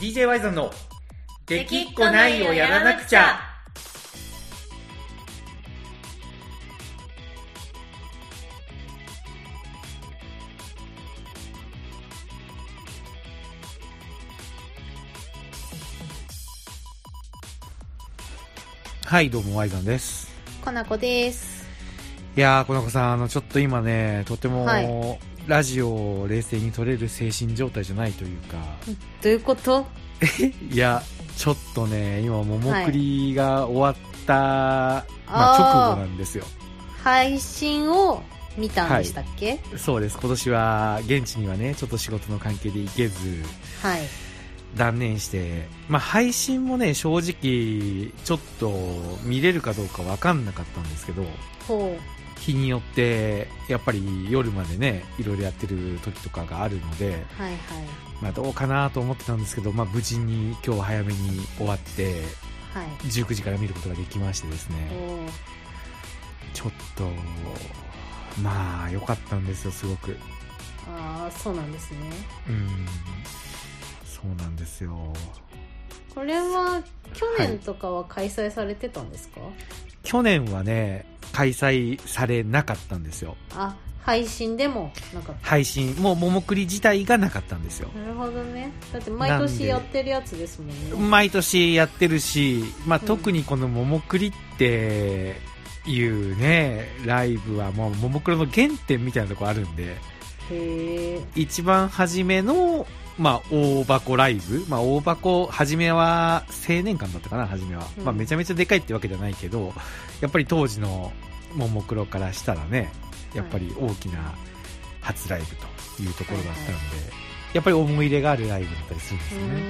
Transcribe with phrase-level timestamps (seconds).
[0.00, 0.70] DJ ワイゾンの
[1.46, 3.40] 「できっこないをやらなくちゃ」
[19.06, 20.34] はいどうもワイゾンです。
[20.64, 21.64] かなこです。
[22.36, 24.88] いやーこの子さんあのちょっと今ねとても、はい
[25.46, 25.88] ラジオ
[26.22, 28.56] を冷静に撮れる精神状態じゃないというか。
[29.22, 29.86] どういうこと？
[30.70, 31.02] いや
[31.36, 36.44] ちょっとね今ももくりが終わった、まあ、あー直後なんですよ。
[37.02, 38.22] 配信を
[38.56, 39.58] 見たんでしたっけ？
[39.76, 40.16] そうです。
[40.18, 43.42] 今年は現地にはねちょっと仕事の関係で行けず
[43.82, 44.00] はい。
[44.76, 48.72] 断念して、まあ、配信もね正直ちょっと
[49.22, 51.24] 見れるかどうか分かんなかったんですけど
[51.68, 51.96] ほ
[52.44, 57.10] 日によってやっぱり夜までねいろいろやってる時とかがあるので、う。
[57.42, 57.58] はいはい。
[58.20, 62.22] まあ、どうかなと思ってたんですけど、まあ、無事に今日は早めに終わって
[62.72, 62.86] はい。
[63.04, 64.76] 19時から見ることができましてですね
[66.52, 67.08] ちょっと
[68.42, 70.16] まあ良かったんですよすごく
[70.88, 71.98] ああ、そうなんですね。
[72.48, 72.68] うん
[74.04, 75.12] そうなんですよ
[76.14, 79.40] これは、去年とかは開催されてたんですか、
[80.04, 81.04] 去年はね
[81.34, 87.98] 開催されなかったんですよあ、配信でもなかっ配信もう桃栗自体がなかったんですよた。
[87.98, 88.70] なるほどね。
[88.92, 90.74] だって毎年やってるやつですもんね。
[91.08, 95.36] 毎年やってるし、まあ、うん特にこの桃栗って
[95.86, 99.96] いうねライブはもう桃栗の原点みたいなとこあるんでへ
[100.50, 101.20] え。
[101.34, 102.86] 一番初めの、
[103.18, 107.86] まあ、大箱ライブ、まあ、大箱、初めは青年館だったかな、初めは。
[107.98, 109.72] うんまあ、めちゃめちゃでかいってわけじゃないけど、
[110.20, 111.12] やっぱり当時の
[111.54, 112.90] ももクロからしたらね、
[113.34, 114.34] やっぱり大きな
[115.00, 116.80] 初ライブというところだったんで、はい
[117.54, 119.62] やっぱり思い入れがあるライブだったりするんですうよね。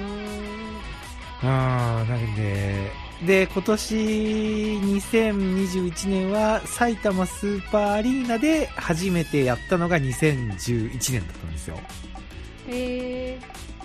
[1.43, 2.91] あーなんで、
[3.25, 11.79] で、今年2021年は埼玉スーパーアリーナで初めてやったのが2011年だったんですよ。
[12.67, 13.39] へえ。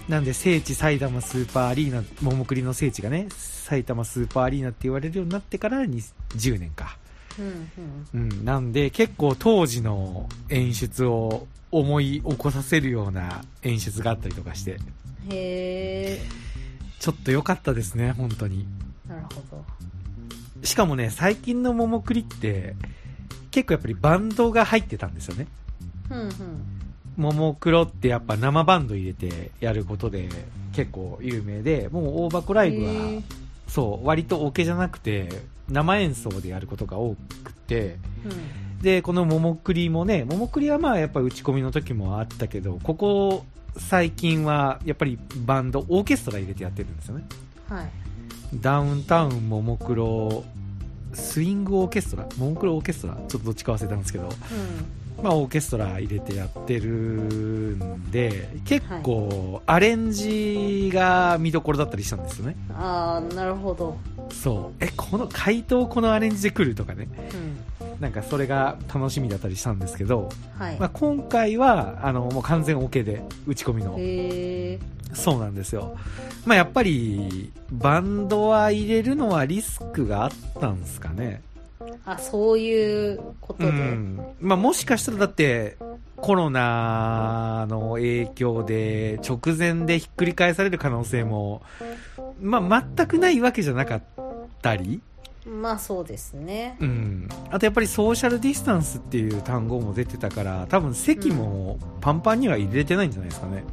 [0.09, 6.03] なんで聖地埼玉スーパーアリーナ、桃栗の聖地がね、埼玉スーパーアリーナって言われるようになってからに
[6.37, 6.97] 10年か。
[7.39, 7.71] うん
[8.15, 8.31] うん。
[8.33, 8.45] うん。
[8.45, 14.79] なんで結構当時の演出を思い起こさせるような演出があったりとかして、へ
[15.31, 16.21] え。
[16.99, 18.67] ちょっと良かったですね、本当に。
[19.09, 19.65] なるほど。
[20.63, 22.75] しかもね、最近の桃栗って、
[23.51, 25.47] 結構やっぱりバンドが入ってたんですよね。
[26.11, 26.80] うんうん。
[27.17, 30.29] ももクロってやっぱ生バンド入れてやることで
[30.73, 33.23] 結構有名で、もう大箱ライブは
[33.69, 35.29] そう、割とオケじゃなくて、
[35.69, 38.83] 生演奏でやることが多くて、うん。
[38.83, 43.45] で、この桃栗もね、桃栗はまあやっぱ打ち込みの時もあったけど、ここ
[43.77, 47.25] 最近はやっぱりバンド、オーケストラ入れてやってるんですよね。
[47.69, 47.91] はい。
[48.55, 50.45] ダウンタウン桃黒
[51.13, 54.31] スイングオーケストラ桃黒オーケストラちょっとどっちか忘れたんですけど、うん。
[55.23, 63.97] まあ、オーケストラ入れてやってるんで結構アレンジが見どころだったりしたんですよねああ、なるほど。
[64.31, 67.09] そうえこの回答このアレンジで来るとかね
[67.81, 68.01] うん。
[68.01, 70.77] なんかそれが楽しみだったりしたんですけど、はい。
[70.79, 74.79] まあ、今回はあのもう完全オケで打ち込みのへえ。
[75.13, 75.97] そうなんですよ。
[76.47, 80.31] まあやっぱり、バンドは入れるのはリスクがあっ
[80.61, 81.43] たんですかね。
[82.05, 83.69] あ、そういうことで。
[83.69, 84.21] うん。
[84.41, 85.77] まあもしかしたらだって、
[86.17, 91.63] コロナの影響で直前でひっくり返される可能性も、
[92.41, 94.03] まあ全くないわけじゃなかっ
[94.63, 95.01] たり、
[95.47, 96.77] まあそうですね。
[96.81, 97.29] うん。
[97.51, 103.65] あとやっぱりソーシャルディスタンスっていう単語も出てたから、多分席もパンパンには入れてないんじゃないですかね。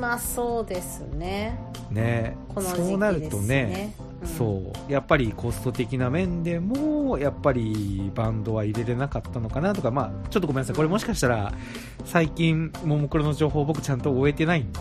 [0.00, 1.58] まあそうですね。
[1.90, 2.00] ね。
[2.00, 2.36] ね。
[2.62, 11.52] そうなるとね、うんそうやっぱりコスト的な面でもやっぱりバンドは入れれなかったのかなとか、まあ、ちょっとごめんなさいこれもしかしたら
[12.04, 14.78] 最近ももクロの情報を僕ちゃんと終えてないんで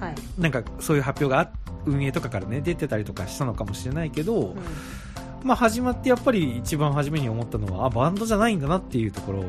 [0.00, 0.14] はい。
[0.36, 1.50] なんかそういう発表があ
[1.86, 4.56] 運営とかからね出てたりとかしたのかもしれないけど、うん
[5.44, 9.44] まあ、始まってやっぱり一番初めに思ったのはあバンドじゃないんだなっていうところを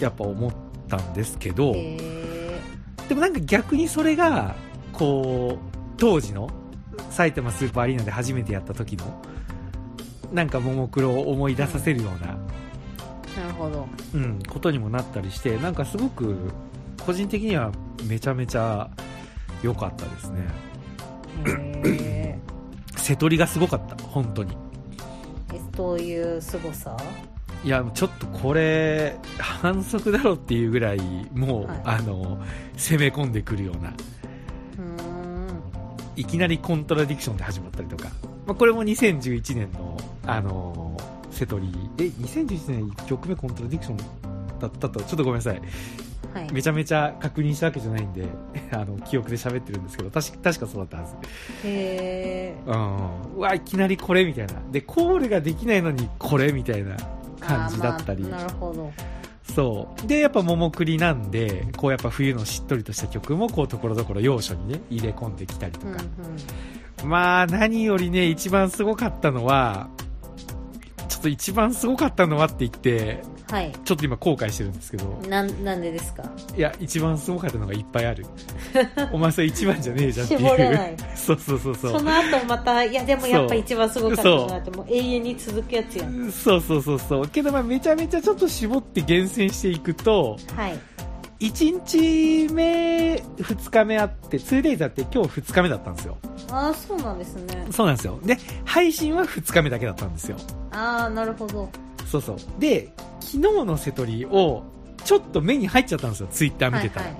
[0.00, 0.52] やっぱ思っ
[0.88, 2.27] たんですけど、へえ。
[3.08, 4.54] でもなんか逆にそれが、
[4.92, 6.50] こう、当時の
[7.10, 9.22] 埼玉スーパーアリーナで初めてやった時の、
[10.32, 12.36] なんかももクロを思い出させるような、
[13.42, 13.88] なるほど。
[14.14, 16.36] うん、ことにもなったりして、なんかすごく、
[17.04, 17.72] 個人的には
[18.04, 18.90] めちゃめちゃ
[19.62, 20.40] 良かったですね。
[21.84, 22.38] へ
[22.96, 24.56] 瀬取りがすごかった、本当に。
[25.54, 25.60] え。
[25.76, 26.96] どういう凄さ？
[27.64, 31.00] いや、ちょっとこれ、反則だろっていうぐらい、
[31.32, 32.38] もう、はいあの、
[32.76, 33.92] 攻め込んでくるような。
[36.16, 38.08] いきなりコントラディクションで始まったりとか、
[38.44, 39.96] まあ、これも2011年の、
[40.26, 45.60] あのーセトリえ、2011年1曲目コントラディクションだったと、ちょっとごめんなさい。
[46.34, 48.26] はいめちゃめちゃ確認したわけじゃないんで、
[48.72, 51.14] あの、記憶で喋ってるんですけど、確か確かそうだったはず。
[51.64, 53.38] へえうん。
[53.38, 54.54] うわ、いきなりこれみたいな。
[54.72, 56.96] で、コールができないのにこれみたいな
[57.48, 58.22] 感じだったり。
[58.24, 58.92] まあなるほど
[59.54, 60.06] そう。
[60.06, 66.02] で、やっぱ桃栗なんで、こうやっぱ冬のしっとりとした曲も、こう、ところどころ要所にね、入れ込んできたりとうんか
[67.02, 67.06] う。
[67.06, 69.88] んまあ、何よりね、一番すごかったのは、
[71.08, 76.22] ちょっと一番すごかったのはって言って、はいちょっと今後悔してるんですけど、なんなんでですか？
[76.56, 78.26] いや、一番すごかったのがいっぱいある。
[79.12, 80.40] お前それ一番じゃねえじゃんっていう。
[80.40, 81.92] 絞れない そうそうそうそう。
[81.98, 87.28] その後またいやでもやっぱ一番すごかったなってもう永遠に続くやつやんそうそうそうそう。
[87.28, 90.78] けどまあめちゃめちゃちょっと絞って厳選していくと、はい
[91.40, 96.18] 1日目、2日目あって、2days あって今日2日目だったんですよ。
[96.50, 98.18] ああそうなんですねそうなんですよ。
[98.24, 100.36] で、配信は2日目だけだったんですよ。
[100.72, 101.68] ああなるほど
[102.10, 102.36] そうそう。
[102.58, 102.90] で、
[103.20, 104.62] 昨日のセトリを、
[105.04, 107.06] ちょっと目に入っちゃったんですよ、ツイッター見てたら。
[107.06, 107.16] はい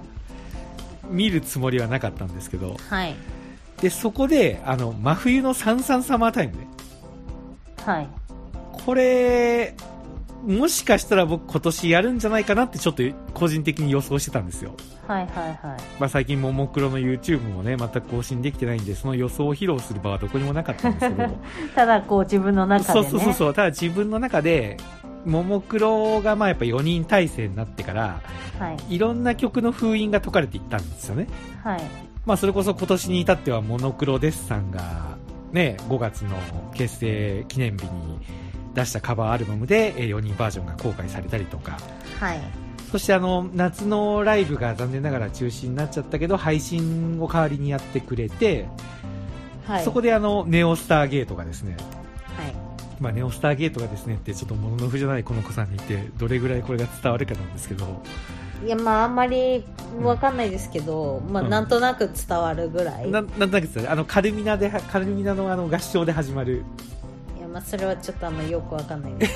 [1.11, 2.77] 見るつもりはなかったんですけど。
[2.89, 3.15] はい
[3.81, 6.67] で、そこで、あの、真冬のサンサンサマータイムね。
[7.85, 8.09] はい
[8.73, 9.75] これ、
[10.45, 13.03] もしかしたら僕今年やるんじゃないかなってちょっと
[13.35, 14.75] 個人的に予想してたんですよ。
[15.07, 21.29] はいはいはいまあ最近ももクロの YouTube もね、全く更新できてないんで、その予想を披露する場はどこにもなかったんですけど。
[21.75, 23.55] ただこう自分の中でそうねそうそうそう。
[23.55, 24.77] ただ自分の中で、
[25.25, 28.21] ももクロがまあやっぱ4人体制になってから、
[28.59, 31.27] はいいろんな曲の封印が解かれていったんですよね。
[31.65, 31.83] はい
[32.27, 35.17] まあそれこそ今年に至ってはモノクロデッサンが、
[35.51, 36.37] ね、5月の
[36.75, 38.19] 結成記念日に
[38.79, 41.79] 出したカバーアルバムで4人バージョンが公開されたりとか、
[42.21, 42.41] はい。
[42.91, 48.67] そしてあの、夏のライブが残念ながら中止になっちゃったけど、配信を代わりにやってくれて、
[49.67, 49.85] はい。
[49.85, 51.77] そこであの、 Neo Stargate がですね、
[52.37, 52.55] はい。
[53.01, 58.03] まあ、 Neo Stargate がですねって、ちょっともののふじゃないこの子さんに言って、どれぐらいこれが伝わるかなんですけど、
[58.65, 59.65] いやまああんまり
[60.03, 66.65] わかんないですけど、まあうんなんとなく伝わるぐらい、ななんとなくですね、あの、カルミナで、カルミナのあの合唱で始まる、
[67.53, 69.35] まあそれはちょっとあんまりよくわかんないんです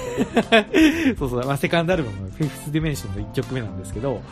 [0.50, 4.22] けど そうそう、まあ、セカンドアルバムの Fifth Dimension の1曲目なんですけど、はい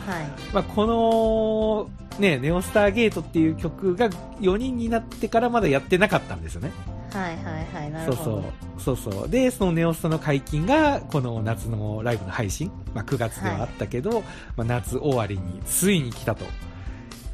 [0.53, 6.71] まあ、この、ね、 Neo Stargate っていう曲が4人になってからまだやってなかったんですよね。
[7.11, 8.43] はいはいはいなそうるほど
[8.77, 8.95] そう。
[8.95, 9.29] そうそう。
[9.29, 14.21] で、そのネオスタの解禁が、この夏のライブの配信、まあ、9月ではあったけど、
[14.55, 16.45] まあ、夏終わりについに来たと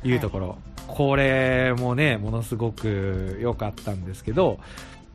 [0.03, 0.57] いうところ。
[0.87, 4.59] これもね、ものすごく良かったんですけど、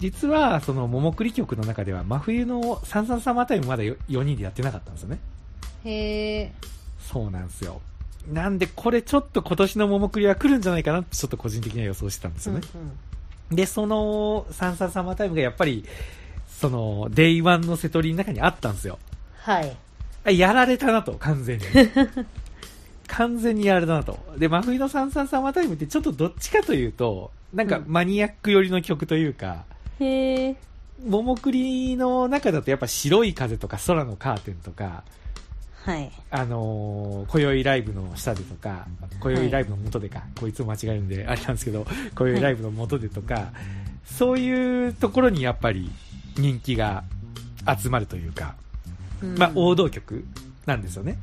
[0.02, 5.20] 実は、その、桃栗曲の中では、真冬のサンサンサマータイムまだ4人でやってなかったんですよね。
[5.84, 6.52] へえ
[7.00, 7.80] そうなんですよ。
[8.28, 12.62] なんで、これちょっと今年のももクリは来るんじゃないかなってちょっと個人的には予想してたんですよね。
[13.52, 15.84] で、そのサンサンサマータイムがやっぱり、
[16.48, 18.98] その、 day one のセトリの中にあったんですよ。
[19.36, 19.76] はい
[20.24, 21.64] あやられたなと、完全に。
[23.06, 24.18] 完全にやられたなと。
[24.36, 29.64] で、真冬のサンサンサマータイムってちょっとどっちかというと、なんかマニアック寄りの曲というか、
[30.04, 30.56] へえ
[31.04, 35.02] ももクリの中だとやっぱ白い風とか空のカーテンとか、
[35.84, 36.12] はい。
[36.30, 38.86] あのー、今宵ライブの下でとか、
[39.20, 41.84] 今宵ライブの元でか、こいつも間違えるんで、あれなんですけど、
[42.14, 43.52] 今宵ライブの元でとか、
[44.04, 45.90] そういうところにやっぱり
[46.36, 47.02] 人気が
[47.76, 48.54] 集まるというか、
[49.22, 49.36] うん。
[49.36, 50.24] まあ王道曲
[50.66, 51.18] なんですよね。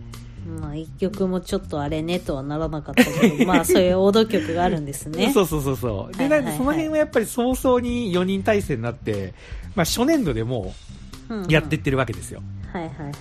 [0.61, 6.17] まあ一曲もちょっとあれねとはならなかったけど まあそういう王道曲があるんですねそうそうそうそう。
[6.17, 9.33] で、なんでその辺はやっぱり早々に4人体制になって、
[9.75, 10.73] まあ初年度でも
[11.29, 12.41] うんうんうやってってるわけですよ。
[12.73, 13.13] はいはいはい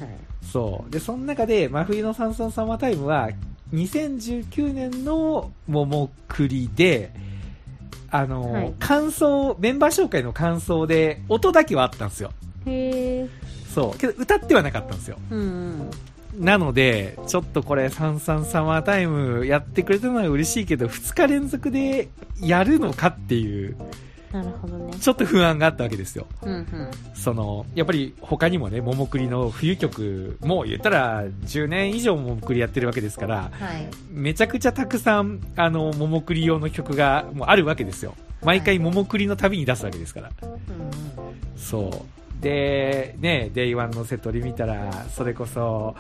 [0.53, 0.91] そう。
[0.91, 3.29] で、その中で、真冬のサンサンサマータイムは、
[3.73, 7.13] 2019年の桃栗で、
[8.11, 12.33] あの、はい感想、メンバー紹介の感想で、音だけはあったんですよ。
[12.67, 13.29] へえ
[13.75, 13.99] そう。
[13.99, 15.19] けど、歌ってはなかったんですよ。
[15.31, 15.91] うんうん
[16.39, 22.09] なので、ちょっとこれ、サンサンサマータイムやってくれたのは嬉しいけど、2日連続で
[22.41, 23.77] やるのかっていう、
[24.33, 26.27] なるほどねちょっと不安があったわけですよ。
[26.43, 26.67] うんうん
[27.15, 38.15] その、やっぱり他にもね、ももクリの冬曲も言ったら10年以上ももクリやってるわけですから、はいめちゃくちゃたくさん、あの、ももクリ用の曲がもうあるわけですよ。
[38.43, 40.31] 毎回ももクリの度に出すわけですから。
[40.43, 40.59] うんうん
[41.57, 42.07] そ
[42.41, 42.43] う。
[42.43, 45.97] で、ね、 day one のセトリ見たら、それこそ、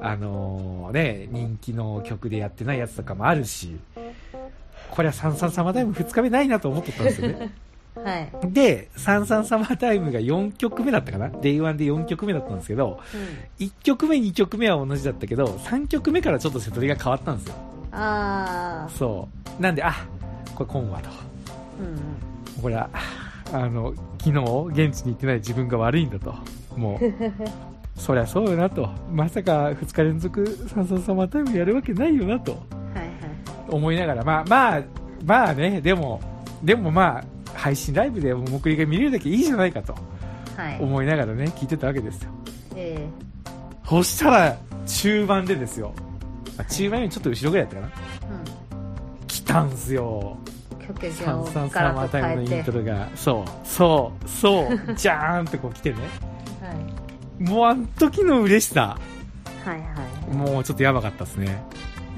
[0.00, 3.78] あのね、人気の曲でやってないやつとかもあるし、
[4.90, 7.52] これはサンサンサマータイム2日目ないなと思ってたんですよね。
[7.94, 13.00] はいで、サンサンサマータイムが4曲目だったかな day one で4曲目だったんですけど、
[13.60, 17.54] うん1曲目、2曲目は同じだったけど、3曲目からちょっとセトリが変わったんですよ。
[17.92, 19.62] あそう。
[19.62, 20.06] なんで、あ、
[20.54, 21.10] これ来んわと。
[21.80, 22.32] うん
[22.62, 22.88] これは、
[23.52, 26.34] あの、昨日、現地に行ってない自分が悪いんだと。
[26.76, 27.04] もう、
[28.02, 28.88] そりゃそうよなと。
[29.12, 32.50] まさか2日連続サンサンサマータイムやるわけないよなと。
[32.50, 32.58] は
[32.96, 33.08] いはい。
[33.68, 34.82] 思いながら、まあまあ、
[35.24, 36.20] まあね、でも、
[36.64, 39.94] でもまあ、配信ライブでもくりが見れるだけいいじゃないかと。
[40.56, 40.80] はい。
[40.80, 42.30] 思いながらね、聞いてたわけですよ。
[42.74, 43.06] え
[43.88, 45.94] そしたら、中盤でですよ。
[46.58, 47.92] あ中盤よりちょっと後ろぐらいだったかな。
[47.92, 50.36] え来たんすよ。
[50.44, 56.31] うん曲順三を三サマータイムのイントロが、そう、そう、そう、 じゃーんってこう来てね。
[57.42, 58.98] はいもうあの時の嬉しさ、
[59.64, 59.84] はいは
[60.30, 60.34] い。
[60.34, 61.62] もうちょっとやばかったですね。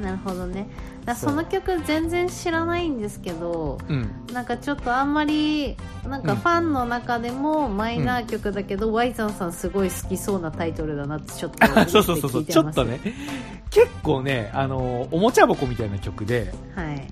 [0.01, 0.67] なるほどね。
[1.05, 4.11] だその曲全然知らないんですけどうん。
[4.33, 5.77] なんかちょっとあんまり
[6.09, 6.39] なんかうん。
[6.39, 13.01] ファンの中でもマイナー曲だけど、ワイザンさんすごい好きそうなタイトルだなってちょっと そうそうそうそう、ちょっとね、
[13.71, 17.07] 結構ね、あの、おもちゃ箱みたいな曲で、はい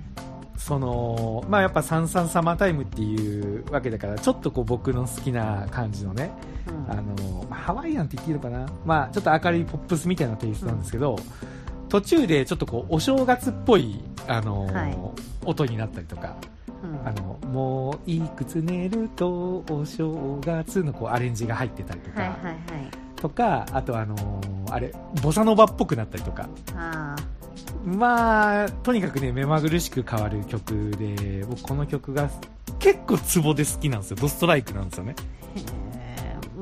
[0.65, 6.31] その、まあやっぱサンサンサマータイムっていうわけだから、ちょっとこう僕の好きな感じのね、
[6.67, 6.91] うん。
[6.91, 11.19] あの、まあハワイアンって言っていいのかなまあちょっと明るいポップスみたいなテイストなんですけど、
[11.89, 14.97] 途中でちょっとこうお正月っぽい、あの、はい。
[15.43, 16.37] 音になったりとか、
[16.81, 17.07] うん。
[17.07, 23.13] あの、もういくつ寝るとお正月のこうアレンジが入ってたりとか、はいはいはい。
[23.17, 27.17] とか、あとあのーあれ、ボサノバっぽくなったりとか、あ
[27.85, 32.29] まあ、とにかくね、目まぐるしく変わる曲で、僕この曲が
[32.79, 34.17] 結構ツボで好きなんですよ。
[34.19, 35.15] ドストライクなんですよね。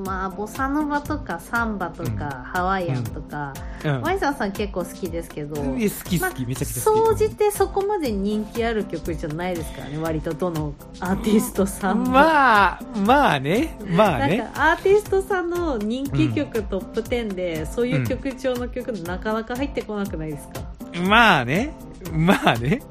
[0.06, 2.12] まあボサノバとかサンバとか、うん。
[2.44, 3.54] ハワイアンとか、
[3.84, 4.02] うん。
[4.02, 7.08] ワイザンさん結構好きですけど、え好き好き、まめちゃくちゃ好き。
[7.08, 14.40] 総じてそこまで人気ある曲じゃないですからね割とどのアーティストさんも、まあ、まあね、まあなんね。
[14.54, 20.62] かアーティストさんの人気曲トップ10で、そういう曲調の曲なかなか入ってこなくないですか、
[21.08, 21.74] まあね、
[22.12, 22.82] まあね。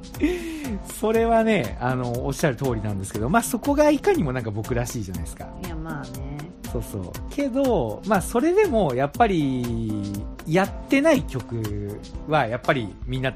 [1.00, 5.46] それはね、あの、おっしゃる通りなんですけど、まあそこがいかにもなんか僕らしいじゃないですか。
[5.64, 6.38] いやまあね
[6.72, 7.12] そうそう。
[7.30, 10.12] けど、まあそれでも、やっぱり、
[10.46, 13.34] やってない曲は、やっぱりみんな、ん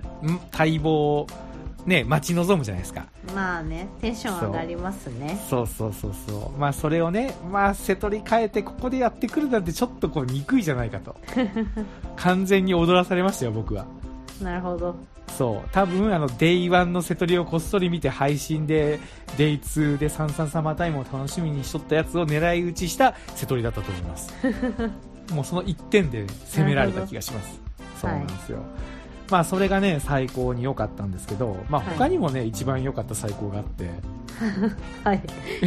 [0.56, 1.26] 待望、
[1.86, 3.06] ね、待ち望むじゃないですか。
[3.34, 6.58] まあねテンション上がりますねそうそうそうそう。
[6.58, 11.16] まあそれをね、まあ瀬戸り変えてここでやってくるなんてちょっとこう憎いじゃないかと。
[12.16, 13.84] 完全に踊らされましたよ、僕は。
[14.40, 14.96] なるほど
[15.36, 15.68] そう。
[15.72, 19.00] 多分、あの、デイ1の瀬戸りをこっそり見て配信で、
[19.36, 24.32] デイ2でサンサンサマータイムを楽しみにしとったやつを狙い撃ちした瀬戸りだったと思います。
[25.32, 27.60] もうその一点で攻められた気がします。
[28.00, 28.58] そうなんですよ。
[29.34, 31.94] まあそれがね、最高に良かったんですけど、まあはい。
[31.96, 33.90] 他にもね、一番良かった最高があって、
[35.02, 35.22] はい。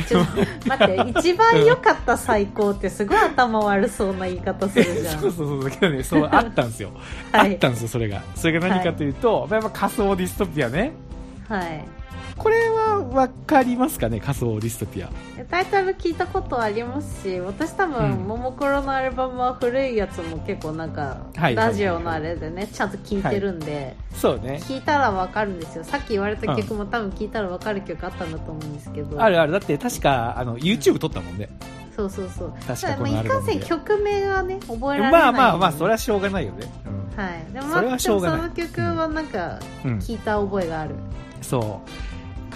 [0.08, 5.20] ちょっと待って 一番良かった最高ってすごい頭悪そうな言い方するじゃん。
[5.20, 6.92] そうそうそう、だけどね、そう、あったんですよ。
[7.34, 7.52] はい。
[7.52, 8.22] あったんですよ、それが。
[8.36, 10.94] それが何かというと、やっぱ仮想ディストピアね。
[11.50, 11.97] はい
[12.38, 15.10] これはわかりますかね、仮想ディストピア。
[15.50, 24.60] タイトル聞いたことありますし私多分、うんももクロのアルバムは古いやつも結構なんか、はいラジオのあれでねちゃんと聞いてるんで、そうね。
[24.64, 29.52] 聞いたらわかるんですよさっき言われた曲も多分聞いたらわかる曲あったんだと思うんですけどあるある。
[29.52, 31.50] だって確か、あの、YouTube 撮ったもんね。
[31.96, 36.72] そうそうそう確かこただまあいのアルバムでかんせん曲名がね覚えられないまあまあまあ、それはしょうがないよね。
[37.16, 39.92] はいでもそれはしょうがないでもその曲はなんかうん。
[39.92, 39.98] うん。
[39.98, 40.94] 聞いた覚えがある、
[41.42, 42.07] そう。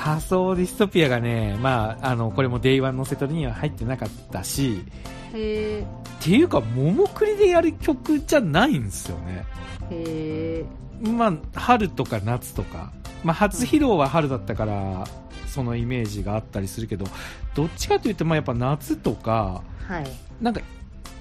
[0.02, 4.84] 仮想ディストピアがね、まあ、あの、これも Day1 のセトリには入ってなかったし、
[5.32, 9.46] へえっていうか、桃栗でやる曲じゃないんですよね。
[9.92, 10.66] へ
[11.04, 12.92] えまあ、春とか夏とか。
[13.24, 15.04] まあ、初披露は春だったから、
[15.46, 17.06] そのイメージがあったりするけど、
[17.54, 20.06] どっちかというと、まあ、やっぱ夏とか、はい
[20.42, 20.62] なんか、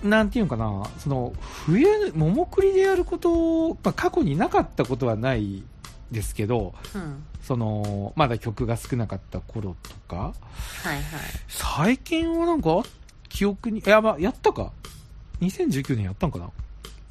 [0.02, 5.62] なんていうのかな、その、冬、桃栗でやること、まあ、過去になかったことはない
[6.10, 10.32] ですけど、うんその、まだ曲が少なかった頃とか、は
[10.84, 11.02] いはい
[11.48, 12.82] 最近はなんか、
[13.28, 14.72] 記憶に、いや、まあ、やったか。
[15.40, 16.50] 2019年やったんかな。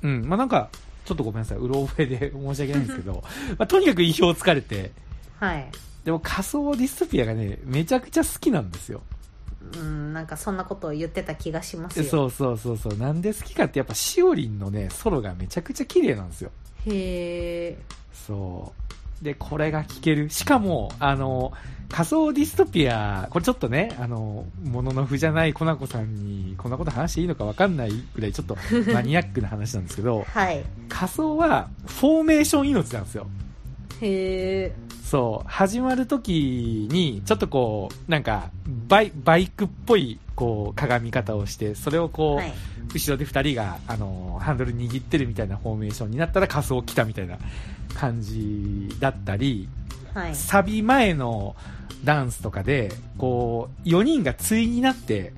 [0.03, 0.70] うん、まあ、なんか、
[1.06, 3.24] ちょっとごめんなさい、うろ覚えで 申し訳ないんですけど、
[3.58, 4.91] まあ、とにかく意表つかれて、
[5.39, 5.70] はい
[6.06, 9.01] でも仮想ディストピアがね、めちゃくちゃ好きなんですよ。
[9.75, 12.98] うんなんかそんなことを言ってた気がしますよそうそうそうそう。
[12.98, 16.51] なんで好きかってやっぱしおりんのね、ソロがめちゃくちゃ綺麗なんですよ。
[16.88, 17.77] へえ
[18.27, 18.73] そ
[19.21, 19.23] う。
[19.23, 20.29] で、これが聴ける。
[20.29, 21.51] しかも、あの、
[21.89, 28.55] 仮想ディストピア、これちょっとね、あの、もののふじゃないコナコさんに、こんなこと話していいのかわかんないぐらいちょっと
[28.93, 33.27] マニアックな話なんですけど、はい仮想はフォーメーション命なんですよ。
[34.01, 35.49] へえそう。
[35.49, 38.51] 始まる時に、ちょっとこう、なんか、
[38.88, 42.53] バイ、バイクっぽい、こう、鏡方をして、それをこう、はい
[42.93, 47.38] 後ろで二人が、あの、ハンドル握ってるみたいなフォーメーションになったら仮想来たみたいな
[47.96, 49.69] 感じだったり、
[50.13, 51.55] はいサビ前の、
[52.03, 55.34] ダンスとかで、こう、4人が対になって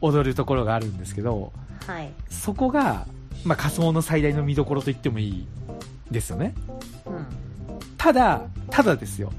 [0.00, 1.52] 踊るところがあるんですけど、
[1.86, 3.06] はいそこが、
[3.44, 5.46] まあ、仮想の最大の見どころと言ってもいい
[6.10, 6.54] ですよね。
[7.06, 7.26] うん
[7.98, 9.30] ただ、ただですよ。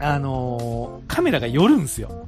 [0.00, 2.27] あのーカメラが寄るんですよ。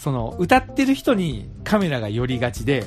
[0.00, 2.80] はいその、歌ってる人にカメラが寄りがちで、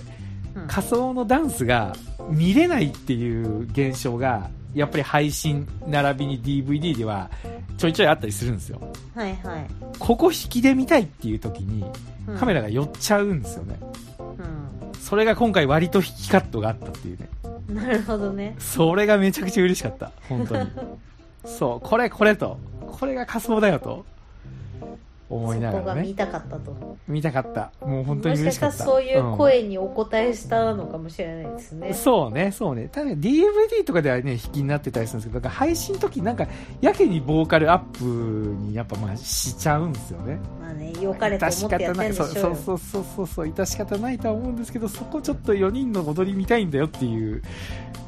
[0.56, 1.96] うん仮想のダンスが
[2.30, 7.30] 見れないっていう現象が、やっぱり配信並びに DVD では
[7.78, 8.82] ちょいちょいあったりするんですよ。
[9.16, 9.68] はいはい
[10.00, 11.86] ここ引きで見たいっていう時に
[12.28, 13.80] うんカメラが寄っちゃうんですよね。
[14.20, 17.30] うそれが今回割と引きカットがあったっていうね。
[17.72, 20.12] んなるほどねそれがめちゃくちゃ嬉しかった。
[20.28, 20.70] 本当に。
[21.46, 22.58] そう、これこれと。
[22.92, 24.06] これが仮想だよと。
[25.36, 26.14] 思いながらねそこが見。
[26.16, 27.72] たかったと見たかった。
[27.86, 28.76] もう本当にもしか嬉しかった。
[28.76, 32.90] したらそういううん声にお答えしたのかもしれないですね、そうね、そうね。
[32.92, 36.48] ただ DVD とかではね、引きになってたりするんですけど、だから配信の時なんか、
[36.82, 40.40] やけにボーカルアップにやっぱまあしちゃうんですよね。
[40.62, 47.42] まあね良かれと思ってやってるんでしょうよそうそうそうそうそう、致し方ないとは思うんですけど、そこちょっと4人の踊り見たいんだよっていう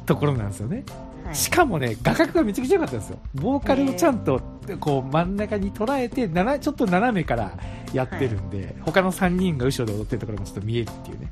[0.06, 0.84] ところなんですよね。
[1.26, 1.34] はい。
[1.34, 3.18] しかもね、画角がめちゃくちゃ良かったんですよ。
[3.34, 4.40] ボーカルをちゃんと
[4.80, 7.52] こう真ん中に捉えて、ななちょっと斜めから
[7.92, 11.30] やってるんで、他の3人が後ろで踊ってるところもちょっと見えるっていうね。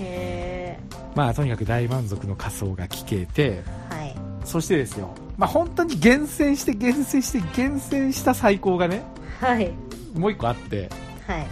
[0.00, 0.78] へ
[1.14, 4.16] まあとにかく大満足の仮装が聞けて、えはい。
[4.44, 9.02] そしてですよ、まあ本当に厳選して厳選して厳選した最高がね、
[9.40, 9.72] はい。
[10.14, 10.88] もう一個あって、
[11.26, 11.46] はい。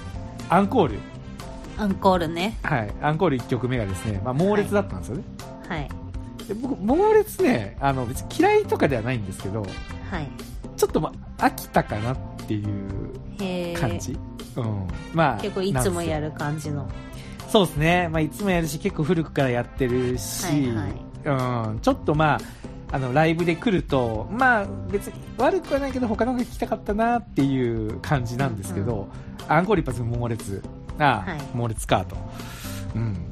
[0.48, 0.98] アンコール。
[1.76, 2.56] アンコールね。
[2.62, 2.90] はい。
[3.02, 5.22] アンコール1曲目がですね、まあ猛烈だったんですよね。
[5.68, 5.88] はい。
[5.88, 5.94] で
[6.54, 9.62] 僕、猛烈ね、あの別に嫌いとかではないんですけど、
[10.10, 10.28] はい
[10.76, 14.16] ちょっとまあ飽きたかなっていう感じ。
[14.56, 14.88] うん。
[15.12, 15.40] まあ。
[15.40, 16.26] 結構いつもやる。
[16.26, 16.88] る感じの
[17.48, 18.08] そうですね。
[18.08, 21.80] まあいつもやるし、結構古くからやってるし、はいうん。
[21.80, 22.40] ちょっとまあ、
[22.92, 29.08] あの、ライブで来ると、まあ別に悪くはないけど他のが聞きたかったなっていう感じなんですけど、
[29.48, 30.62] アンコール一発目猛烈。
[30.98, 32.16] ああ、はい猛烈かと。
[32.94, 33.27] うん。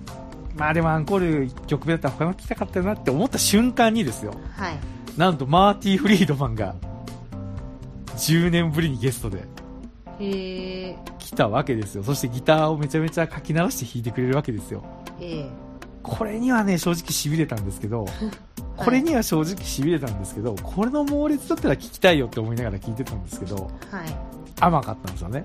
[0.56, 4.34] まあでもアンコール1曲目だったら他の聞きたかったなって思った瞬間にですよ。
[4.56, 4.78] はい
[5.16, 6.74] なんとマーティ・フリードマンが
[8.16, 9.44] 10年ぶりにゲストで
[10.18, 12.02] 来たわけですよ。
[12.02, 14.84] そしてギターをめちゃめちゃ書き直して弾いてくれるわけですよ。
[15.20, 15.48] え
[16.02, 18.06] これにはね、正直痺れたんですけど、
[18.76, 24.06] これには正直痺れたんですけど、これの猛烈だったら聞きたいよって思いながら聞いてたんですけど、えはい
[24.58, 25.44] 甘かったんですよね。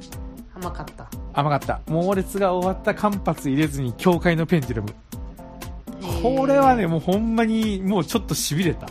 [0.62, 1.82] 甘かった甘かった。
[1.88, 4.93] 猛烈が終わった間髪入れずに教会のペンデュラム。
[6.21, 8.88] これはね、もうほんまに、もうちょっと痺れた。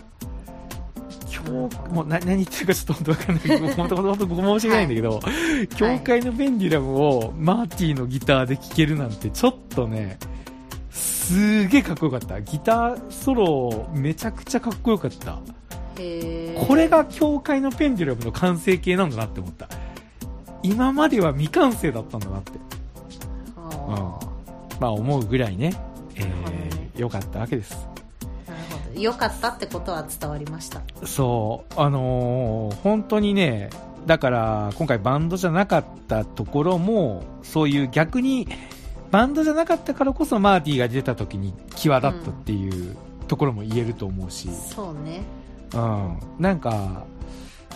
[1.33, 5.21] 今日、もうな何言ってるかちょっと本当わかんない けど、本当本当申し訳ないんだけど、
[5.77, 10.19] 教会のペンデュラムをマーティのギターで聴けるなんてちょっとね、
[10.91, 12.41] すげえかっこよかった。
[12.41, 15.39] ギターソロめちゃくちゃかっこよかった。
[16.67, 19.69] これが教会のペンデュラムの完成形なんだなって思った。
[20.63, 22.53] 今までは未完成だったんだなって。
[23.57, 24.81] あー。
[24.81, 25.75] まあ思うぐらいね、
[26.17, 27.87] えー、良かったわけです。
[28.97, 30.83] 良かったってことは伝わりました。
[31.05, 33.71] そう、あのー本当にね、
[34.07, 38.49] だから今回バンドじゃなかったところも、そういう逆に、
[39.11, 42.97] バンドじゃなかったからこそマーティが出た時に際立ったっていう
[43.27, 45.23] ところも言えると思うし、そうね。
[45.75, 47.05] うん、なんか、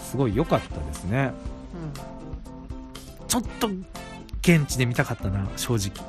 [0.03, 1.33] すごい良かったですね。
[3.35, 3.69] ちょっと、
[4.43, 6.07] 現地で見たかったな、正直。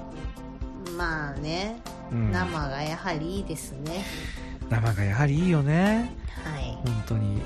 [0.88, 4.06] うんまあねうん、生がやはりいいですね
[4.70, 6.14] 生がやはりいいよね。
[6.44, 7.42] はい本当に。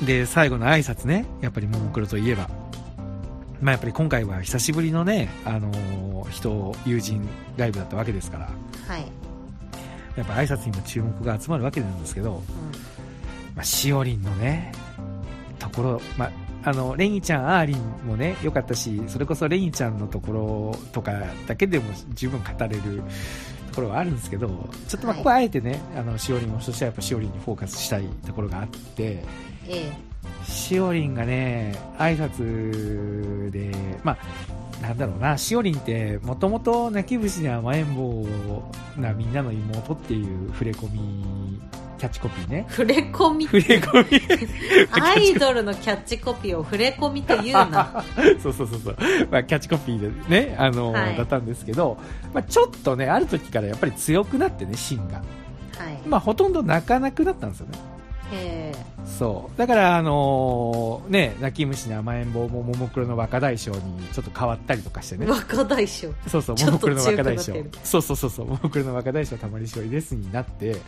[0.00, 1.26] で、最後の挨拶ね。
[1.42, 2.48] やっぱりももクロといえば。
[3.60, 8.50] まあやっぱり今回は久しぶりのね、あのー人、友人ライブだったわけですから、
[8.88, 9.12] はい、
[10.16, 12.42] やっぱ挨拶にも注目が集まるわけなんですけど、
[13.54, 14.72] まあ、しおりんのね、
[15.58, 16.30] ところ、まあ、
[16.64, 21.12] あの、レニちゃん、アーリンもね、良かったし、それこそレニちゃんのところとか
[21.46, 23.02] だけでも十分語れる
[23.70, 24.48] ところはあるんですけど、
[24.88, 25.16] ちょっとまあ、はい。
[25.18, 29.24] ここはあえてね、あの、しおりんを、そしてやっぱしおりんにフォーカスしたいところがあって、
[29.66, 29.92] うん、え。
[30.44, 33.72] しおりんがね、挨拶で、
[34.04, 38.24] まあ、なんだろうな、しおりんって、もともと泣き虫に甘えん坊
[38.96, 41.60] なみんなの妹っていう触れ込み、
[42.02, 42.72] キャッチコピーねえ。
[42.72, 44.90] 触れ込み触れ込み。
[44.90, 48.02] アイドルのキャッチコピーを触れ込みと言うな
[48.42, 48.96] そうそうそうそう。
[49.30, 51.98] まあ、キャッチコピーでね、あの、はいだったんですけど、
[52.34, 55.22] まあ、ちょっとね、ある時からやっぱり強くなってね、芯が。
[55.78, 57.78] はいまあ、ほとんど泣かなくなったんですよね。
[58.72, 59.58] えそう。
[59.58, 65.26] だから、あのね、泣き虫に甘えん坊もももクロの若大将にちょっと変わったりとかしてね。
[65.26, 67.52] え若大将そうそう、ももクロの若大将。
[67.84, 70.80] そうそうそうそう、ももクロの若大将たまりしおりですになって、はい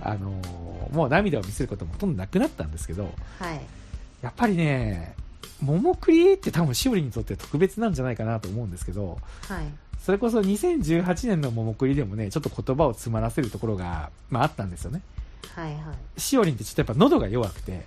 [0.00, 3.04] あのーもう涙を見せることもほとんどなくなったんですけど、
[3.38, 3.60] はい
[4.22, 5.16] やっぱりね、
[5.60, 9.64] 桃栗って多分しおりにとって特別なんじゃないかなと思うんですけど、はい
[10.04, 15.00] それこそ2018年の桃栗でもね、ちょっと言葉を詰まらせるところが、まああったんですよね。
[15.54, 16.20] はいはい。
[16.20, 17.84] しおりんってちょっとやっぱ喉が弱くて、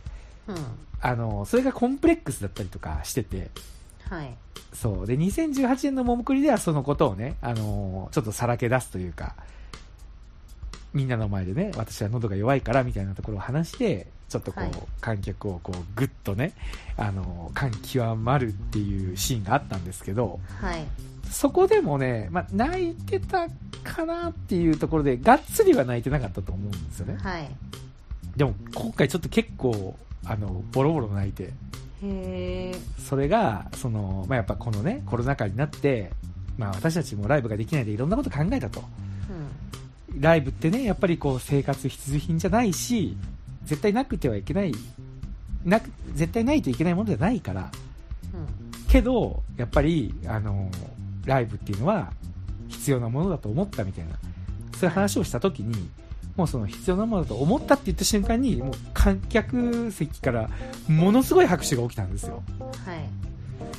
[0.48, 0.56] うん。
[1.02, 3.50] あの、それがコンプレックスだったりとかしてて、
[4.10, 4.36] はい。
[4.74, 5.08] そう。
[5.08, 9.36] で、2018年の桃栗ではそのことをね、あのちょっとさらけ出すというか、
[10.94, 14.74] みんなの前でね、私は喉が弱いからみたいなところを話して、ちょっとこう、はい。
[15.02, 16.54] 観客をこう、ぐっとね、
[16.98, 20.86] あの感極まるっていうシーンがあったんですけど、はい
[21.32, 23.48] そこでもね、まあ、泣いてた
[23.84, 27.18] かなっていうところで、がっつりは泣いてなかったと思うんですよね。
[27.22, 27.50] はい。
[28.36, 31.52] でも、今回ちょっと結構、あの、ボロボロ泣いて、へ
[32.04, 36.12] えそれが、その、まあ、やっぱこのね、コロナ禍になって、
[36.58, 38.84] まあ、私たちもライブができないでいろんなこと考えたと。
[40.12, 40.22] うん。
[40.22, 43.18] ライブってね、やっぱりこう、生活必需品じゃないし、
[43.64, 44.74] 絶対なくてはいけない、
[45.64, 47.72] なく、絶対ないといけないものじゃないから、
[48.34, 48.90] うん。
[48.90, 50.70] けど、やっぱり、あの、
[51.26, 52.12] ライブっていうのは
[52.68, 54.12] 必要なものだと思ったみたいな、
[54.78, 55.90] そういう話をしたときに、
[56.36, 60.50] もうその必要なものだと思ったって言った瞬間に、もう観客席から
[60.88, 62.44] ものすごい拍手が起きたんですよ。
[62.86, 63.26] はい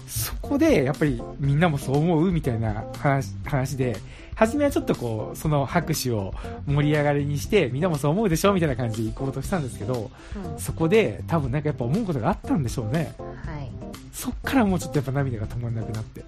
[0.07, 3.97] そこで、やっぱりみんなもそう思うみたいな話話で、
[4.35, 6.33] 初めはちょっとこう、その拍手を
[6.67, 13.15] 盛り上がりにして、みんなもそう思うでしょみたいな感じで行こうとしたんですけど、うんそこで多分なんかやっぱ思うことがあったんでしょうね。
[13.19, 13.71] はい
[14.13, 16.25] そっからもうちょっとやっぱ涙が止まんなくなって。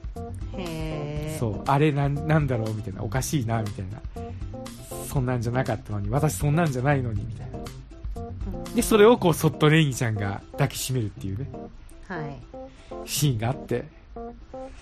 [1.39, 4.01] そう、あれなんなんだろうみたいな、おかしいな、みたいな。
[5.07, 7.59] そんなんじゃなかったのに、私そんなんじゃないのに、みたいな。
[7.59, 8.75] うん。
[8.75, 11.51] で、それをこう、そっとレイニちゃんが抱きしめるっていうね、
[12.09, 12.39] はい。
[13.05, 13.85] シーンがあって、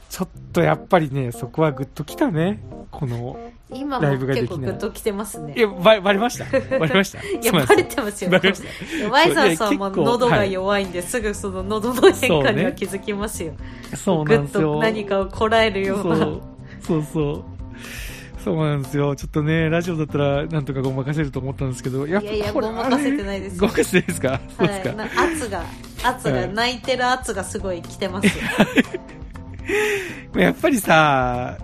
[0.09, 2.61] ちょっとやっぱりね、そこはグッときたね。
[2.90, 3.37] この、
[3.71, 4.49] 今ライブができない。
[4.49, 5.55] 構グッときてますね。
[5.57, 6.45] いや、ばバレました？
[6.79, 7.21] バレました？
[7.27, 7.85] いやバそうなん。
[7.85, 8.31] ですレてますよ。
[8.31, 8.62] バレまし
[9.03, 9.11] た。
[9.11, 11.21] ワイザーさんも喉がはい弱いんで、す。
[11.21, 13.53] ぐその喉の変化には気づきますよ。
[13.95, 14.75] そうぐっなんですよ。
[14.75, 16.16] と何かをこらえるような。
[16.16, 16.42] そう、
[16.81, 17.45] そうそう。
[18.45, 19.16] そうなんですよ。
[19.16, 23.61] ちょっとね、ラジオだったらなんとかごまかせると思ったんですけど、やっぱいやいやこれごまかせてないですよ。
[23.62, 24.40] ごまかせてないですか？
[24.57, 25.62] そうですか、はい、な圧が、
[26.05, 26.55] 圧が、はい。
[26.55, 28.33] 泣いてる圧がすごい来てますよ。
[30.35, 31.59] やっぱりさ、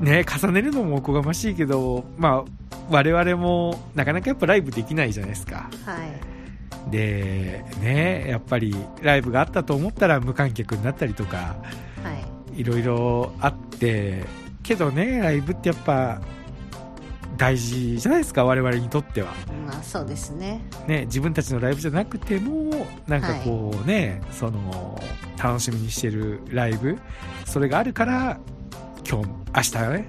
[0.00, 2.50] ね、重ねるのもおこがましいけど、まあ、
[2.90, 5.70] 我々もなかなかやっぱライブできないじゃないですか。
[5.84, 6.90] はい。
[6.90, 11.56] で、ね、やっぱりライブがあったと思ったら無観客になったりとか、
[12.02, 12.12] は
[12.56, 12.60] い。
[12.60, 14.24] いろいろあって、
[14.62, 16.20] けどね、ライブってやっぱ
[17.36, 19.32] 大事じゃないですか、我々にとっては。
[19.66, 20.60] まあそうですね。
[20.86, 25.00] ね、自分たちのライブじゃなくても、なんかこうね、その、
[25.42, 26.98] 楽しみにしてるライブ、
[27.44, 28.38] それがあるから、
[29.08, 30.06] 今日、明日ね、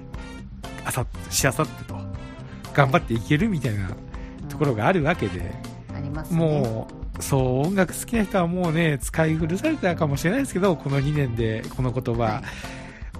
[0.84, 1.96] あさしあさってと、
[2.72, 3.90] 頑張っていけるみたいな
[4.48, 5.52] ところがあるわけで、
[5.94, 6.38] ありますね。
[6.38, 12.42] もう、そう、音楽好きな人はもうね、使い古されたかもしれないですけど、この2年でこの言葉、は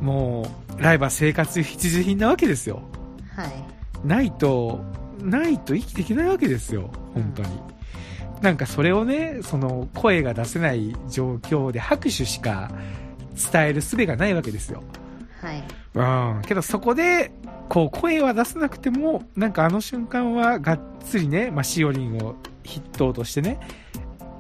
[0.00, 0.46] も
[0.78, 2.82] う、ライブは生活必需品なわけですよ。
[3.34, 3.75] はい。
[4.04, 4.80] ないと、
[5.20, 7.48] ないと生きていけないわけですよ、本当に。
[8.42, 12.70] なんかそれをね、その声が出せない状況で拍手しか
[13.52, 14.82] 伝える術がないわけですよ。
[15.40, 15.64] はい。
[15.94, 16.42] うん。
[16.42, 17.32] けどそこで、
[17.68, 23.58] こう声は出せなくても、なんかあの瞬間はがっつりね、まあ、しおりんを筆頭としてね、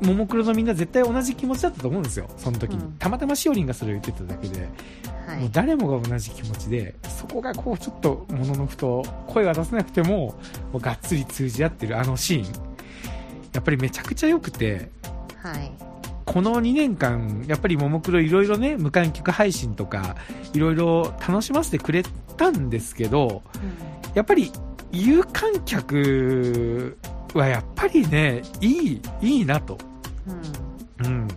[0.00, 2.84] ももクロのみんな絶対同じ気持ちだったと思うんですよ、その時に。
[2.84, 4.68] うんたまたましおりんがそれを言ってただけで。
[5.26, 5.40] はい。
[5.40, 10.34] もう誰もが同じ気持ちで、そこがこうちょっともののふと声は出せなくても、
[10.72, 12.44] もうがっつり通じ合ってるあのシーン、
[13.52, 14.90] やっぱりめちゃくちゃ良くて、
[15.42, 15.72] はい。
[16.24, 20.16] この2年間、やっぱりももクロいろいろね、無観客配信とか、
[20.52, 22.02] いろいろ楽しませてくれ
[22.36, 23.42] たんですけど、
[24.14, 24.50] やっぱり
[24.92, 26.98] 有観客
[27.36, 29.78] はやっぱりね、いい、いいなと。
[30.26, 31.06] うん。
[31.06, 31.20] うん。
[31.22, 31.28] うん。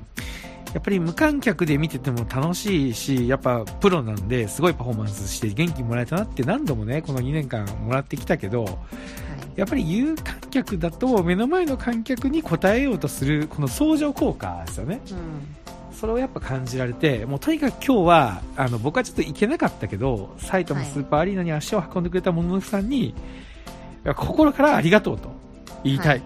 [0.73, 8.79] やっぱり無観客で見てても楽しいし、やっぱプロなんで、すごいパフォーマンスして元気もらえたなって何度もね、この2年間もらってきたけど、
[9.55, 15.01] やっぱり有観客だと目の前の観客に応えようとする、この相乗効果ですよね。
[15.11, 15.95] うん。
[15.95, 23.13] それをやっぱ感じられて、もうとにかく今日は、あの、僕はちょっと行けなかったけど、埼玉スーパーアリーナに足を運んでくれたモノノフさんに、い
[24.03, 25.29] や心からありがとうと
[25.83, 26.07] 言いたい。
[26.07, 26.21] はい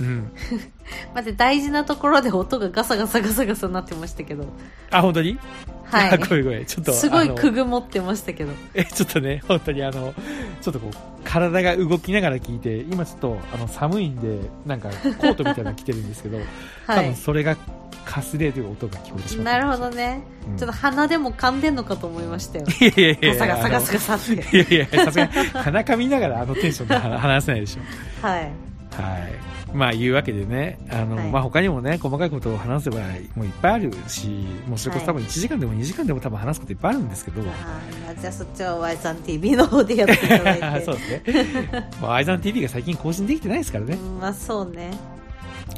[0.00, 0.30] うん。
[1.14, 4.46] 待って、大事なところで音がガサガサガサガサなってましたけど。
[4.90, 5.38] あ、本当に？
[5.84, 6.64] はあ ごめんごめん。
[6.64, 6.92] ちょっと。
[6.92, 6.94] い。
[6.94, 8.52] すごいくぐもってましたけど。
[8.74, 10.14] え、ちょっとね、本当にあの、
[10.60, 16.38] ちょっとこう、体が動きながら聞いて、今ちょっと、あの、寒いんで、なんか、コートみたいなの着てるんですけど、
[16.86, 17.06] 多はい。
[17.06, 17.56] 分それが、
[18.04, 19.52] かすれる音が聞こえてしまった。
[19.52, 20.20] なるほどね。
[20.50, 20.58] うん。
[20.58, 22.66] ちょっと鼻でも噛んでんのかと思いましたよ。
[22.80, 24.56] いやいやいやガサガサガサガサって。
[24.56, 28.26] いやいや、さすがに、鼻かみながらあのテンションで話話せないでしょ。
[28.26, 28.73] はい。
[28.96, 29.54] はい。
[29.76, 32.98] まあ、いうわけでね、あの、はいまあ、他にもね、細かいことを話せば、
[33.34, 34.28] もういっぱいあるし、
[34.68, 41.90] もうそれこそ多分は1時間でも2時間でも多分話すこといっぱいあるんですけど、あーじゃあそっちは Y さん TV の方でやっていただいて そうですね。
[42.00, 43.94] まあ、アイザン TV が最近更新できてないですからね。
[43.94, 44.90] うんまあそうね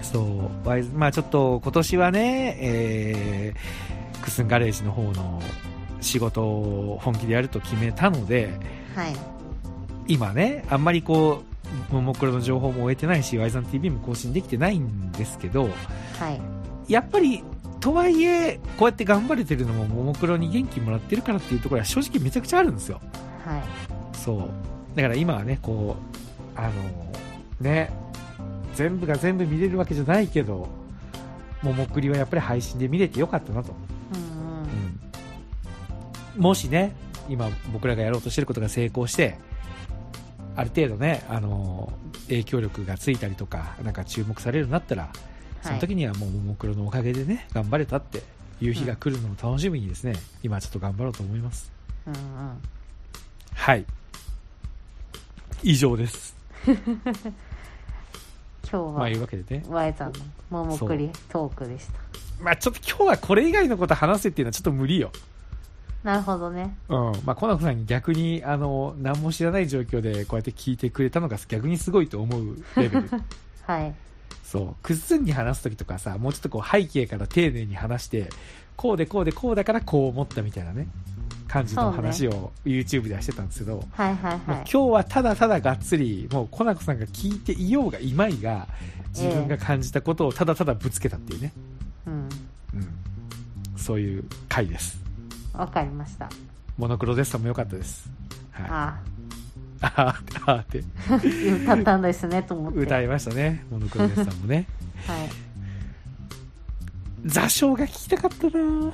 [0.03, 0.69] そう。
[0.69, 5.41] ワイズまあ、ちょっと今年はね、えー、クスンガレージの方の
[6.01, 8.51] 仕事を本気でやると決めたので、
[8.95, 9.17] はい
[10.09, 11.56] 今ね、あんまりこう、
[11.91, 15.65] ももクロの情報も終えてないし、ワイザン TV も更新できてないんですけど、
[16.19, 16.41] はい
[16.89, 17.43] やっぱり、
[17.81, 23.01] とはいえ、こうやって頑張れてるのも、ももクロに元気もらってるからっていうところは正直めちゃくちゃあるんですよ。
[23.45, 23.63] はい
[24.17, 24.49] そう。
[24.97, 26.73] だから今はね、こう、あの、
[27.61, 27.91] ね、
[28.75, 30.69] 全部が全部見れるわけじゃないけど、
[31.63, 33.75] ももクリはやっぱり配信で見れてよかったなと。
[34.15, 36.95] うんうんうんもしね、
[37.31, 39.39] 今僕らがやろうとしてることが成功して、
[40.57, 41.93] ある程度ね、あの、
[42.29, 45.11] 影響力がついたりとか、なんか注目されるようになったら、
[45.63, 48.23] その時にはもうももクロのおかげでね、頑張れたって
[48.61, 51.71] いう日が来るのを楽しみにですね、今ちょっと頑張ろうと思います。
[52.07, 52.21] うんうん
[53.55, 53.85] はい。
[55.63, 56.37] 以上です。
[56.67, 56.77] 今
[58.71, 59.65] 日まあいうはわけでね。
[59.69, 61.93] Y さんのももくりトークでした
[62.43, 65.11] まあちょっと今日はこれ以外のこと話せっていうのはちょっと無理よ。
[66.07, 67.13] なるほどねうん。
[67.25, 73.11] まあ、コナコさんに逆に、あの、何も知らない状況でこうやって聞いてくれたのが逆にすごいと思うレベル。
[73.67, 73.93] はい
[74.45, 74.77] そう。
[74.85, 78.29] くっすんに話すときとかさ、もうちょっとこう背景から丁寧に話して、
[78.77, 80.87] こうでこうでこうだからこう思ったみたいなね、
[81.49, 88.69] 感じの話を YouTube ではしてたんですけど、はいはいはい今日はただただがっつり、もうコナコさんが聞いていようがいまいが、
[89.09, 91.53] 自分が感じたことをただただぶつけたっていうね、
[92.07, 92.29] うんうん。
[93.77, 95.06] そういう回です。
[95.57, 96.29] わかりました
[96.77, 98.11] モノクロデッサンも良かったです。
[98.51, 98.67] はい。
[98.69, 99.01] あ
[99.81, 100.15] あ
[100.47, 104.67] あーってあ歌ったんですねと思って歌いましたね、モノクロデッサンもね。
[105.07, 105.29] はい
[107.27, 108.93] 座礁が聞きたかったな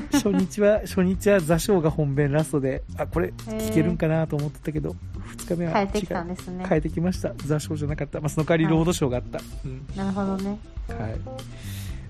[0.12, 4.96] 初日は、初日は座礁が本編ラストで、あ、これ聞けるんかなと思ってたけど、
[5.26, 7.32] 二日目は変えてきたんですね変えてきました。
[7.36, 8.20] 座礁じゃなかった。
[8.20, 9.40] まあ、その代わりロードショーがあった。
[9.64, 9.86] うん。
[9.96, 11.20] なるほどねはい。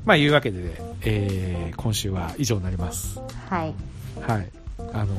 [0.05, 3.19] まあ、いうわけでね、えー、今週は以上になります。
[3.49, 3.75] はい
[4.21, 4.51] はい。
[4.93, 5.14] あの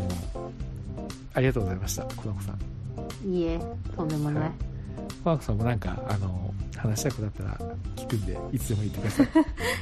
[1.33, 3.27] ありがとうございました、コナコさん。
[3.27, 3.59] いいえ
[3.95, 4.74] とんでもない、はい
[5.23, 9.25] コナコさんもなんか、あの話したいことあったら聞くんで、いつでも言ってください。
[9.27, 9.29] い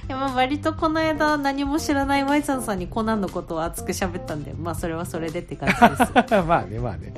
[0.08, 6.14] やまあ割とこの間何も知らない Y さんさんにコナンのことを熱く喋ったんでまあそれはそれでって感じです
[6.48, 7.14] まあね、まあね。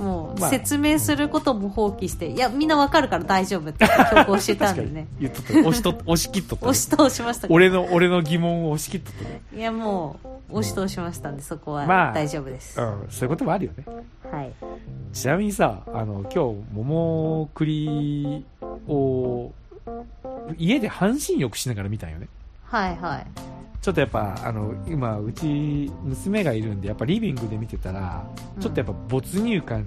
[0.00, 5.58] もうまあ説明することも放棄して、いやみんなわかるから大丈夫って強行してたんでね言っとった。
[5.58, 6.70] 押しと、押し切っとったね。
[6.70, 9.40] 押し通しました俺の、俺の疑問を押し切っとったね。
[9.56, 13.84] いやもう押し通しましたんでそこはまあ大丈夫です、うん、そういうこともあるよね。
[14.30, 14.52] はい。
[15.12, 18.44] ちなみにさ、あの、今日、桃栗
[18.88, 19.52] を、
[20.56, 22.28] 家で半身浴しながら見たんよね。
[22.64, 23.26] はいはい。
[23.82, 28.24] ちょっとやっぱ、あの、今、うち、娘がいるんで、やっぱリビングで見てたら、
[28.58, 29.84] ちょっとやっぱ没入感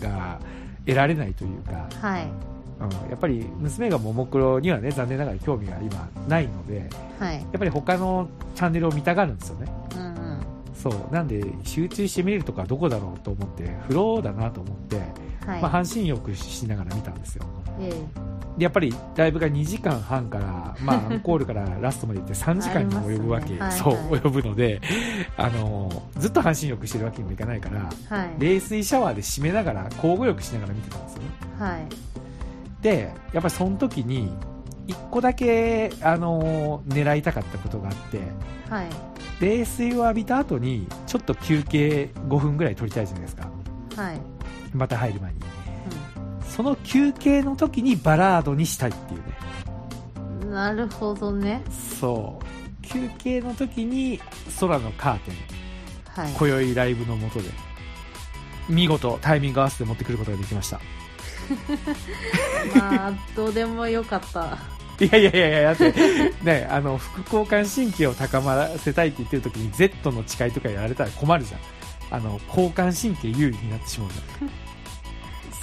[0.00, 0.40] が
[0.84, 7.36] 得られないというか、はいうん、やっぱり娘がももクロにはね、残念ながら興味が今ないので、はい。
[7.36, 9.72] やっぱり他のチャンネルを見たがるんですよね。
[9.96, 10.40] うんうん。
[10.74, 11.14] そう。
[11.14, 14.96] なんで、集中して見れるとこはどこだろうと思って、風呂だなと思って、
[15.46, 17.44] はい、まあ、半身浴しながら見たんですよ。
[17.80, 17.90] え
[18.58, 24.20] で、やっぱり、ライブが2時間半から、まあ、 アンコールからラストまで行って3時間にも及ぶわけ、ねそう、はいはい。
[24.20, 24.80] 及ぶので、
[25.36, 28.30] あの、ずっと半身浴してるわけにもいかないから、えはい。
[28.38, 31.28] 冷水シャワーで締めながら、交互浴しながら見てたんですよね。
[31.58, 32.16] はい
[32.86, 34.30] で、やっぱりその時に、
[34.86, 38.20] 一個だけ、あの、狙いたかったことがあって、
[38.70, 38.86] はい
[39.38, 43.50] 冷水を浴びた後に、ちょっと休憩5分ぐらい取りたいじゃないですか。
[43.94, 44.20] はい、
[44.72, 45.40] また入る前に。
[46.48, 49.24] その休憩の時にバラードにしたいっていうね。
[50.42, 51.62] うん、なるほどね
[52.00, 52.82] そう。
[52.86, 54.20] 休憩の時に
[54.58, 55.34] 空のカーテン、
[56.22, 57.50] はい今宵ライブの下で、
[58.70, 60.80] 見事タイミング合わせて持ってくることができました。
[62.74, 64.58] まあどうでもよかった
[64.98, 71.60] いやいやいやいや、だって、ね、あの、副交感神経を高まらせたいって言ってる時に Z の誓いとかやられたら困るじゃん。
[72.16, 74.48] あの、交感神経有利になってしまうじゃん。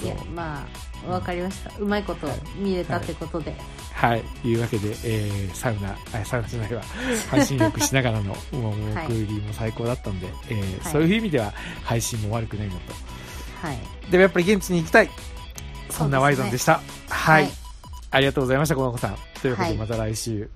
[0.05, 0.67] いやま
[1.07, 3.55] あわかりましたうまいこと見れたってことで、
[3.93, 4.23] はい。
[4.43, 6.81] いうわけで、えー、サウナ、あ、サウナじゃないわ。
[7.29, 12.93] 配信浴しながらの、もう、もう、はいクーリーも最高だったんで、えーはいそういう意味では配信も悪くないのと。
[13.61, 13.77] はい
[14.11, 15.09] でもやっぱり現地に行きたい。
[15.89, 16.81] そんなワイゾンでした。
[17.09, 17.51] はい、はい。
[18.11, 19.17] ありがとうございました、この子さん。
[19.41, 19.77] というわけで、はい。
[19.77, 20.49] また来週